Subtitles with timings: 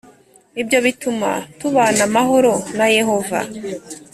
[0.61, 3.39] Ibyo bituma tubana amahoro na Yehova